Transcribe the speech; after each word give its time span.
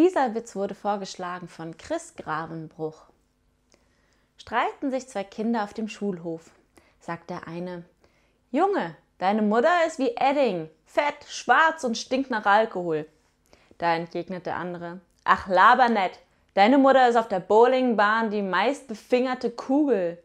Dieser 0.00 0.34
Witz 0.34 0.56
wurde 0.56 0.74
vorgeschlagen 0.74 1.46
von 1.46 1.76
Chris 1.76 2.14
Gravenbruch. 2.16 3.02
Streiten 4.38 4.90
sich 4.90 5.06
zwei 5.06 5.24
Kinder 5.24 5.62
auf 5.62 5.74
dem 5.74 5.88
Schulhof, 5.88 6.52
sagt 7.00 7.28
der 7.28 7.46
eine. 7.46 7.84
Junge, 8.50 8.96
deine 9.18 9.42
Mutter 9.42 9.84
ist 9.86 9.98
wie 9.98 10.16
Edding, 10.16 10.70
fett, 10.86 11.26
schwarz 11.28 11.84
und 11.84 11.98
stinkt 11.98 12.30
nach 12.30 12.46
Alkohol. 12.46 13.04
Da 13.76 13.94
entgegnet 13.94 14.46
der 14.46 14.56
andere. 14.56 15.02
Ach, 15.24 15.48
laber 15.48 15.90
nett. 15.90 16.18
Deine 16.54 16.78
Mutter 16.78 17.06
ist 17.06 17.16
auf 17.16 17.28
der 17.28 17.40
Bowlingbahn 17.40 18.30
die 18.30 18.40
meistbefingerte 18.40 19.50
Kugel. 19.50 20.16